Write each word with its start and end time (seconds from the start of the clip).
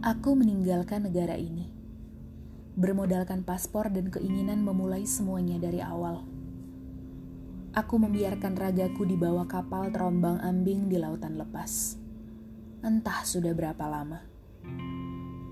Aku 0.00 0.32
meninggalkan 0.32 1.04
negara 1.04 1.36
ini, 1.36 1.68
bermodalkan 2.72 3.44
paspor 3.44 3.92
dan 3.92 4.08
keinginan 4.08 4.64
memulai 4.64 5.04
semuanya 5.04 5.60
dari 5.60 5.84
awal. 5.84 6.24
Aku 7.76 8.00
membiarkan 8.00 8.56
ragaku 8.56 9.04
di 9.04 9.20
bawah 9.20 9.44
kapal 9.44 9.92
terombang-ambing 9.92 10.88
di 10.88 10.96
lautan 10.96 11.36
lepas. 11.36 12.00
Entah 12.80 13.28
sudah 13.28 13.52
berapa 13.52 13.84
lama. 13.84 14.24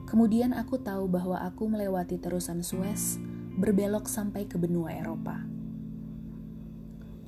Kemudian 0.09 0.57
aku 0.57 0.81
tahu 0.81 1.13
bahwa 1.13 1.45
aku 1.45 1.69
melewati 1.69 2.17
terusan 2.17 2.65
Suez, 2.65 3.21
berbelok 3.53 4.09
sampai 4.09 4.49
ke 4.49 4.57
benua 4.57 4.97
Eropa. 4.97 5.45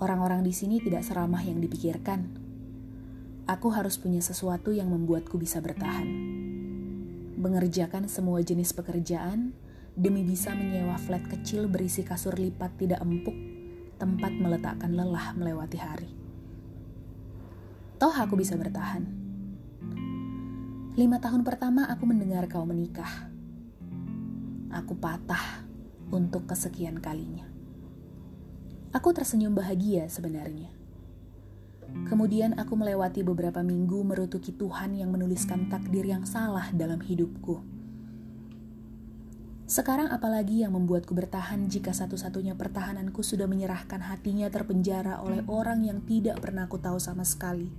Orang-orang 0.00 0.40
di 0.40 0.56
sini 0.56 0.80
tidak 0.80 1.04
seramah 1.04 1.44
yang 1.44 1.60
dipikirkan. 1.60 2.32
Aku 3.44 3.76
harus 3.76 4.00
punya 4.00 4.24
sesuatu 4.24 4.72
yang 4.72 4.88
membuatku 4.88 5.36
bisa 5.36 5.60
bertahan 5.60 6.39
mengerjakan 7.40 8.04
semua 8.04 8.44
jenis 8.44 8.76
pekerjaan 8.76 9.56
demi 9.96 10.20
bisa 10.20 10.52
menyewa 10.52 11.00
flat 11.00 11.24
kecil 11.24 11.66
berisi 11.72 12.04
kasur 12.04 12.36
lipat 12.36 12.76
tidak 12.76 13.00
empuk, 13.00 13.34
tempat 13.96 14.32
meletakkan 14.36 14.92
lelah 14.92 15.32
melewati 15.32 15.78
hari. 15.80 16.10
Toh 17.96 18.12
aku 18.12 18.36
bisa 18.36 18.60
bertahan. 18.60 19.04
Lima 21.00 21.16
tahun 21.16 21.40
pertama 21.40 21.88
aku 21.88 22.04
mendengar 22.04 22.44
kau 22.44 22.68
menikah. 22.68 23.32
Aku 24.70 25.00
patah 25.00 25.64
untuk 26.12 26.44
kesekian 26.44 27.00
kalinya. 27.00 27.48
Aku 28.92 29.16
tersenyum 29.16 29.56
bahagia 29.56 30.08
sebenarnya. 30.12 30.79
Kemudian 32.10 32.58
aku 32.58 32.74
melewati 32.74 33.22
beberapa 33.22 33.62
minggu 33.62 34.02
merutuki 34.02 34.50
Tuhan 34.50 34.98
yang 34.98 35.14
menuliskan 35.14 35.70
takdir 35.70 36.02
yang 36.06 36.26
salah 36.26 36.70
dalam 36.74 36.98
hidupku. 36.98 37.62
Sekarang 39.70 40.10
apalagi 40.10 40.66
yang 40.66 40.74
membuatku 40.74 41.14
bertahan 41.14 41.70
jika 41.70 41.94
satu-satunya 41.94 42.58
pertahananku 42.58 43.22
sudah 43.22 43.46
menyerahkan 43.46 44.02
hatinya 44.02 44.50
terpenjara 44.50 45.22
oleh 45.22 45.46
orang 45.46 45.86
yang 45.86 46.02
tidak 46.02 46.42
pernah 46.42 46.66
aku 46.66 46.82
tahu 46.82 46.98
sama 46.98 47.22
sekali. 47.22 47.70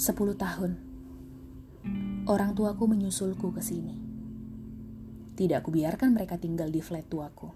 Sepuluh 0.00 0.32
tahun, 0.32 0.80
orang 2.24 2.56
tuaku 2.56 2.88
menyusulku 2.88 3.52
ke 3.52 3.60
sini. 3.60 4.00
Tidak 5.36 5.60
aku 5.60 5.68
biarkan 5.68 6.16
mereka 6.16 6.40
tinggal 6.40 6.72
di 6.72 6.80
flat 6.80 7.04
tuaku. 7.04 7.52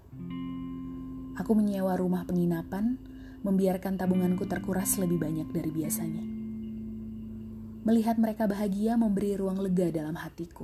Aku 1.33 1.57
menyewa 1.57 1.97
rumah 1.97 2.29
penginapan, 2.29 3.01
membiarkan 3.41 3.97
tabunganku 3.97 4.45
terkuras 4.45 5.01
lebih 5.01 5.17
banyak 5.17 5.49
dari 5.49 5.71
biasanya. 5.73 6.23
Melihat 7.83 8.15
mereka 8.21 8.47
bahagia 8.47 8.95
memberi 8.95 9.35
ruang 9.35 9.59
lega 9.59 9.89
dalam 9.89 10.15
hatiku. 10.15 10.63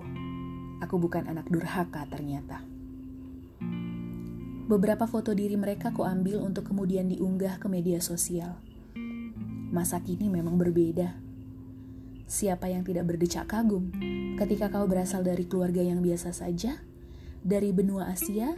Aku 0.80 0.96
bukan 1.02 1.28
anak 1.28 1.52
durhaka 1.52 2.08
ternyata. 2.08 2.64
Beberapa 4.70 5.10
foto 5.10 5.34
diri 5.34 5.58
mereka 5.58 5.90
ku 5.90 6.06
ambil 6.06 6.46
untuk 6.46 6.70
kemudian 6.70 7.10
diunggah 7.10 7.58
ke 7.58 7.66
media 7.66 7.98
sosial. 8.00 8.62
Masa 9.74 10.00
kini 10.06 10.30
memang 10.30 10.62
berbeda. 10.62 11.18
Siapa 12.30 12.70
yang 12.70 12.86
tidak 12.86 13.10
berdecak 13.10 13.50
kagum 13.50 13.90
ketika 14.38 14.70
kau 14.70 14.86
berasal 14.86 15.26
dari 15.26 15.50
keluarga 15.50 15.82
yang 15.82 16.06
biasa 16.06 16.30
saja, 16.32 16.78
dari 17.42 17.74
benua 17.74 18.14
Asia, 18.14 18.54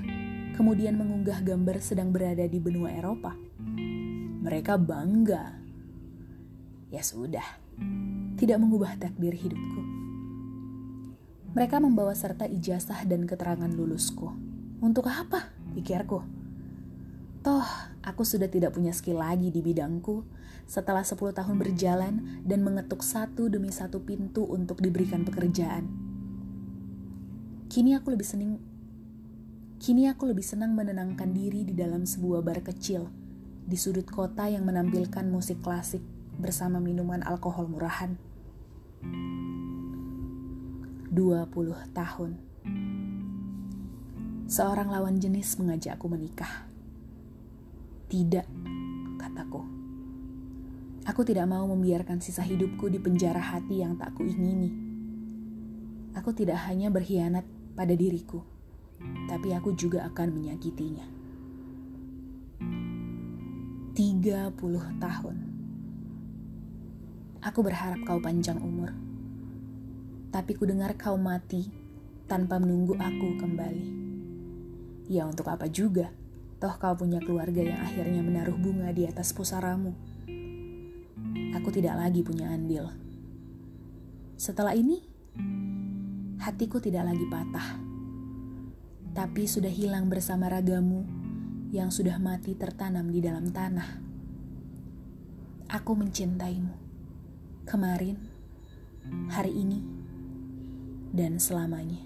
kemudian 0.55 0.99
mengunggah 0.99 1.43
gambar 1.43 1.77
sedang 1.79 2.11
berada 2.11 2.43
di 2.47 2.59
benua 2.59 2.91
Eropa. 2.91 3.35
Mereka 4.41 4.75
bangga. 4.81 5.59
Ya 6.91 7.03
sudah, 7.05 7.45
tidak 8.35 8.57
mengubah 8.59 8.99
takdir 8.99 9.31
hidupku. 9.31 9.81
Mereka 11.51 11.83
membawa 11.83 12.15
serta 12.15 12.47
ijazah 12.47 13.03
dan 13.03 13.27
keterangan 13.27 13.67
lulusku. 13.67 14.31
Untuk 14.79 15.07
apa? 15.11 15.51
Pikirku. 15.75 16.23
Toh, 17.41 17.67
aku 18.05 18.21
sudah 18.21 18.47
tidak 18.47 18.77
punya 18.77 18.93
skill 18.93 19.19
lagi 19.19 19.49
di 19.49 19.59
bidangku 19.65 20.23
setelah 20.69 21.03
10 21.03 21.35
tahun 21.35 21.55
berjalan 21.57 22.13
dan 22.45 22.63
mengetuk 22.63 23.03
satu 23.03 23.49
demi 23.49 23.73
satu 23.73 23.99
pintu 24.05 24.45
untuk 24.45 24.79
diberikan 24.79 25.27
pekerjaan. 25.27 25.89
Kini 27.67 27.97
aku 27.97 28.13
lebih 28.13 28.27
senang 28.27 28.70
Kini 29.81 30.05
aku 30.05 30.29
lebih 30.29 30.45
senang 30.45 30.77
menenangkan 30.77 31.33
diri 31.33 31.65
di 31.65 31.73
dalam 31.73 32.05
sebuah 32.05 32.45
bar 32.45 32.61
kecil 32.61 33.09
di 33.65 33.73
sudut 33.73 34.05
kota 34.05 34.45
yang 34.45 34.61
menampilkan 34.61 35.25
musik 35.25 35.65
klasik 35.65 36.05
bersama 36.37 36.77
minuman 36.77 37.25
alkohol 37.25 37.65
murahan. 37.65 38.13
20 41.09 41.17
tahun. 41.97 42.31
Seorang 44.45 44.93
lawan 44.93 45.17
jenis 45.17 45.57
mengajakku 45.57 46.05
menikah. 46.05 46.69
Tidak, 48.05 48.45
kataku. 49.17 49.65
Aku 51.09 51.25
tidak 51.25 51.49
mau 51.49 51.65
membiarkan 51.65 52.21
sisa 52.21 52.45
hidupku 52.45 52.85
di 52.85 53.01
penjara 53.01 53.41
hati 53.41 53.81
yang 53.81 53.97
tak 53.97 54.13
kuingini. 54.13 54.69
Aku 56.13 56.37
tidak 56.37 56.69
hanya 56.69 56.93
berkhianat 56.93 57.49
pada 57.73 57.97
diriku 57.97 58.50
tapi 59.31 59.55
aku 59.55 59.71
juga 59.71 60.03
akan 60.11 60.27
menyakitinya. 60.35 61.07
30 63.95 64.99
tahun. 64.99 65.37
Aku 67.39 67.59
berharap 67.63 67.99
kau 68.03 68.19
panjang 68.19 68.59
umur. 68.59 68.91
Tapi 70.31 70.51
ku 70.55 70.63
dengar 70.67 70.95
kau 70.99 71.15
mati 71.15 71.71
tanpa 72.27 72.59
menunggu 72.59 72.95
aku 72.99 73.39
kembali. 73.39 73.87
Ya 75.11 75.27
untuk 75.27 75.47
apa 75.51 75.67
juga? 75.67 76.11
Toh 76.59 76.75
kau 76.75 76.95
punya 76.95 77.19
keluarga 77.19 77.63
yang 77.63 77.79
akhirnya 77.83 78.21
menaruh 78.23 78.55
bunga 78.55 78.91
di 78.95 79.07
atas 79.07 79.31
pusaramu. 79.31 79.95
Aku 81.55 81.69
tidak 81.71 81.99
lagi 81.99 82.23
punya 82.23 82.51
andil. 82.51 82.87
Setelah 84.39 84.75
ini, 84.75 85.03
hatiku 86.39 86.79
tidak 86.79 87.11
lagi 87.11 87.25
patah 87.27 87.90
tapi 89.11 89.43
sudah 89.43 89.71
hilang 89.71 90.07
bersama 90.07 90.47
ragamu 90.47 91.03
yang 91.71 91.91
sudah 91.91 92.19
mati 92.19 92.55
tertanam 92.55 93.11
di 93.11 93.19
dalam 93.19 93.51
tanah. 93.51 93.99
Aku 95.71 95.95
mencintaimu 95.95 96.75
kemarin, 97.63 98.19
hari 99.31 99.55
ini, 99.55 99.79
dan 101.15 101.39
selamanya. 101.39 102.03